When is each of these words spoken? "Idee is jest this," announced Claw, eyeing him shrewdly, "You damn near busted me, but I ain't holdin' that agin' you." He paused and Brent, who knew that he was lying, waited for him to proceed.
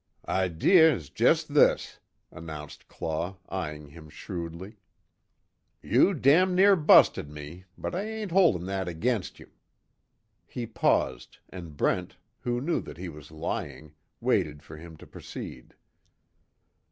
"Idee 0.27 0.79
is 0.79 1.11
jest 1.11 1.53
this," 1.53 1.99
announced 2.31 2.87
Claw, 2.87 3.37
eyeing 3.49 3.89
him 3.89 4.09
shrewdly, 4.09 4.77
"You 5.83 6.15
damn 6.15 6.55
near 6.55 6.75
busted 6.75 7.29
me, 7.29 7.65
but 7.77 7.93
I 7.93 8.01
ain't 8.01 8.31
holdin' 8.31 8.65
that 8.65 8.89
agin' 8.89 9.21
you." 9.35 9.51
He 10.47 10.65
paused 10.65 11.37
and 11.49 11.77
Brent, 11.77 12.17
who 12.39 12.59
knew 12.59 12.81
that 12.81 12.97
he 12.97 13.09
was 13.09 13.29
lying, 13.29 13.93
waited 14.19 14.63
for 14.63 14.75
him 14.75 14.97
to 14.97 15.05
proceed. 15.05 15.75